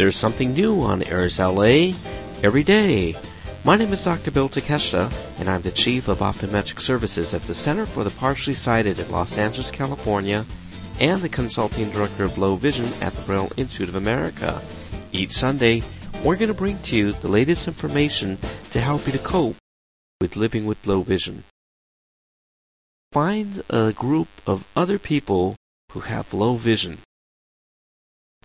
[0.00, 1.92] There's something new on Airs LA
[2.42, 3.14] every day.
[3.66, 4.30] My name is Dr.
[4.30, 8.54] Bill Takeshita, and I'm the Chief of Optometric Services at the Center for the Partially
[8.54, 10.46] Sighted at Los Angeles, California,
[11.00, 14.62] and the Consulting Director of Low Vision at the Braille Institute of America.
[15.12, 15.82] Each Sunday,
[16.24, 18.38] we're going to bring to you the latest information
[18.70, 19.56] to help you to cope
[20.18, 21.44] with living with low vision.
[23.12, 25.56] Find a group of other people
[25.92, 27.00] who have low vision.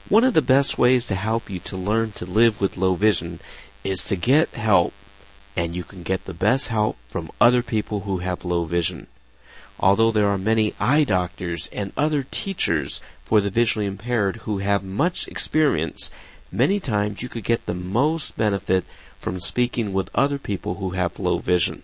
[0.08, 3.40] One of the best ways to help you to learn to live with low vision
[3.84, 4.94] is to get help,
[5.58, 9.08] and you can get the best help from other people who have low vision.
[9.80, 14.84] Although there are many eye doctors and other teachers for the visually impaired who have
[14.84, 16.12] much experience,
[16.52, 18.86] many times you could get the most benefit
[19.20, 21.82] from speaking with other people who have low vision.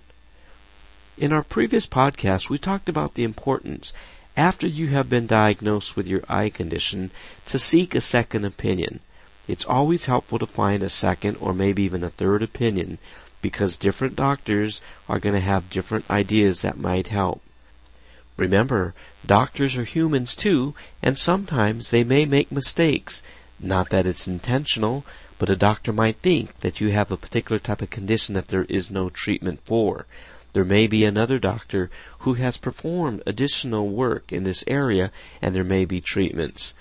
[1.18, 3.94] In our previous podcast, we talked about the importance,
[4.42, 7.12] after you have been diagnosed with your eye condition,
[7.46, 9.00] to seek a second opinion.
[9.48, 12.98] It's always helpful to find a second or maybe even a third opinion
[13.44, 17.40] because different doctors are going to have different ideas that might help.
[18.36, 23.22] Remember, doctors are humans too, and sometimes they may make mistakes.
[23.60, 25.06] Not that it's intentional,
[25.38, 28.66] but a doctor might think that you have a particular type of condition that there
[28.70, 30.08] is no treatment for.
[30.54, 35.64] There may be another doctor who has performed additional work in this area and there
[35.64, 36.74] may be treatments.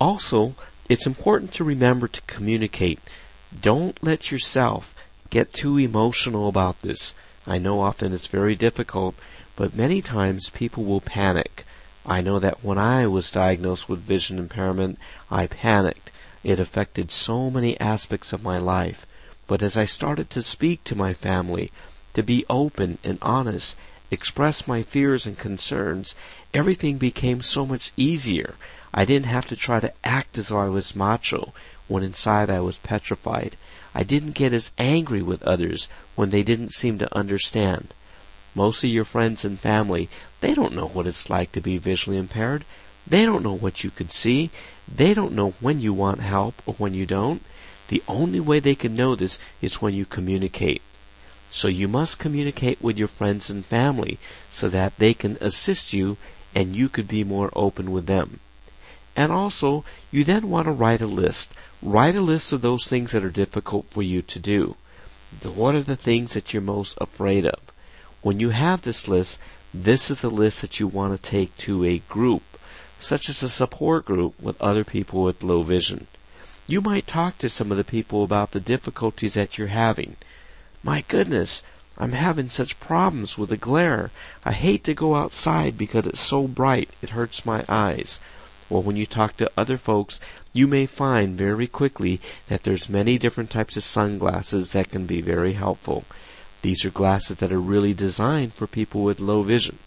[0.00, 0.54] Also,
[0.88, 3.00] it's important to remember to communicate.
[3.60, 4.94] Don't let yourself
[5.30, 7.14] get too emotional about this.
[7.46, 9.14] I know often it's very difficult,
[9.56, 11.66] but many times people will panic.
[12.06, 14.98] I know that when I was diagnosed with vision impairment,
[15.30, 16.10] I panicked.
[16.44, 19.04] It affected so many aspects of my life.
[19.46, 21.72] But as I started to speak to my family,
[22.14, 23.76] to be open and honest,
[24.10, 26.14] express my fears and concerns,
[26.54, 28.54] everything became so much easier.
[28.92, 31.52] I didn't have to try to act as though I was macho
[31.88, 33.56] when inside I was petrified.
[33.94, 37.94] I didn't get as angry with others when they didn't seem to understand.
[38.54, 40.08] Most of your friends and family,
[40.40, 42.64] they don't know what it's like to be visually impaired.
[43.06, 44.50] They don't know what you could see.
[44.86, 47.42] They don't know when you want help or when you don't.
[47.88, 50.82] The only way they can know this is when you communicate.
[51.50, 54.18] So you must communicate with your friends and family
[54.50, 56.16] so that they can assist you
[56.54, 58.40] and you could be more open with them.
[59.16, 61.52] And also, you then want to write a list.
[61.82, 64.76] Write a list of those things that are difficult for you to do.
[65.42, 67.60] What are the things that you're most afraid of?
[68.22, 69.40] When you have this list,
[69.74, 72.42] this is the list that you want to take to a group,
[72.98, 76.06] such as a support group with other people with low vision.
[76.66, 80.16] You might talk to some of the people about the difficulties that you're having.
[80.82, 81.62] My goodness,
[81.96, 84.12] I'm having such problems with the glare.
[84.44, 88.20] I hate to go outside because it's so bright, it hurts my eyes.
[88.70, 90.20] Well, when you talk to other folks,
[90.52, 95.20] you may find very quickly that there's many different types of sunglasses that can be
[95.20, 96.04] very helpful.
[96.62, 99.78] These are glasses that are really designed for people with low vision.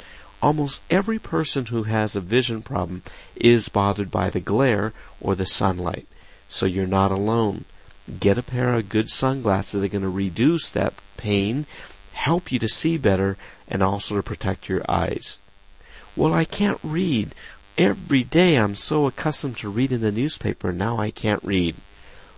[0.42, 3.04] Almost every person who has a vision problem
[3.36, 4.92] is bothered by the glare
[5.22, 6.08] or the sunlight.
[6.50, 7.66] So you're not alone.
[8.20, 11.66] Get a pair of good sunglasses that are going to reduce that pain,
[12.14, 15.38] help you to see better, and also to protect your eyes.
[16.16, 17.34] Well, I can't read.
[17.78, 21.76] Every day I'm so accustomed to reading the newspaper, now I can't read.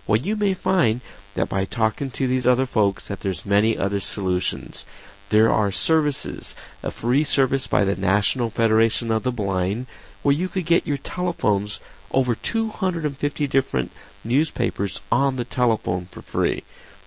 [0.06, 1.00] Well, you may find
[1.34, 4.86] that by talking to these other folks that there's many other solutions.
[5.30, 9.86] There are services, a free service by the National Federation of the Blind,
[10.22, 11.80] where you could get your telephones
[12.14, 13.90] over 250 different
[14.22, 16.62] newspapers on the telephone for free.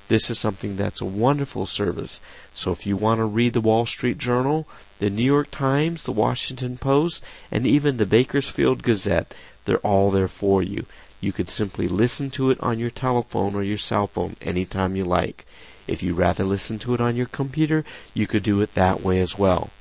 [0.10, 2.22] This is something that's a wonderful service.
[2.54, 4.68] So if you want to read the Wall Street Journal,
[5.00, 9.34] the New York Times, the Washington Post, and even the Bakersfield Gazette,
[9.66, 10.86] they're all there for you.
[11.20, 15.04] You could simply listen to it on your telephone or your cell phone anytime you
[15.04, 15.46] like.
[15.88, 19.20] If you rather listen to it on your computer, you could do it that way
[19.20, 19.72] as well.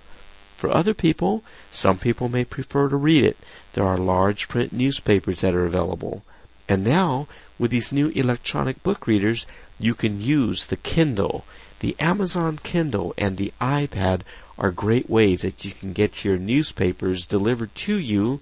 [0.56, 3.37] For other people, some people may prefer to read it.
[3.75, 6.25] There are large print newspapers that are available.
[6.69, 9.47] And now, with these new electronic book readers,
[9.79, 11.44] you can use the Kindle.
[11.81, 14.23] The Amazon Kindle and the iPad
[14.58, 18.41] are great ways that you can get your newspapers delivered to you,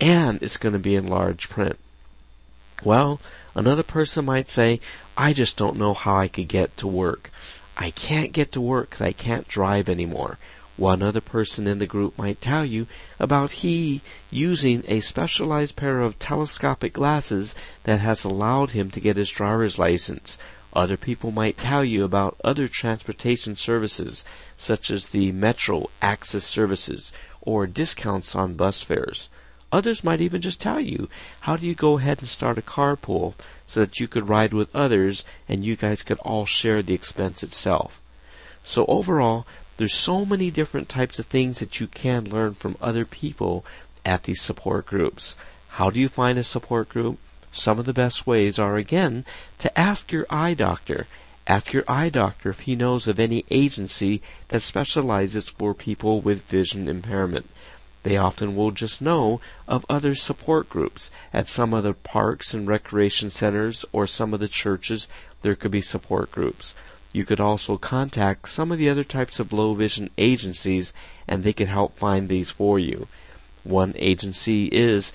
[0.00, 1.78] and it's going to be in large print.
[2.84, 3.20] Well,
[3.56, 4.80] another person might say,
[5.16, 7.30] I just don't know how I could get to work.
[7.76, 10.38] I can't get to work because I can't drive anymore.
[10.76, 12.86] One other person in the group might tell you
[13.18, 19.16] about he using a specialized pair of telescopic glasses that has allowed him to get
[19.16, 20.38] his driver's license.
[20.74, 24.22] Other people might tell you about other transportation services,
[24.58, 29.30] such as the Metro Access services or discounts on bus fares.
[29.72, 31.08] Others might even just tell you,
[31.40, 33.32] how do you go ahead and start a carpool
[33.66, 37.42] so that you could ride with others and you guys could all share the expense
[37.42, 38.00] itself.
[38.62, 39.46] So overall,
[39.76, 43.64] there's so many different types of things that you can learn from other people
[44.04, 45.36] at these support groups.
[45.70, 47.18] How do you find a support group?
[47.52, 49.24] Some of the best ways are again
[49.58, 51.06] to ask your eye doctor.
[51.46, 56.42] Ask your eye doctor if he knows of any agency that specializes for people with
[56.42, 57.48] vision impairment.
[58.02, 61.10] They often will just know of other support groups.
[61.32, 65.08] At some of the parks and recreation centers or some of the churches,
[65.42, 66.74] there could be support groups.
[67.12, 70.92] You could also contact some of the other types of low vision agencies
[71.26, 73.08] and they could help find these for you.
[73.64, 75.12] One agency is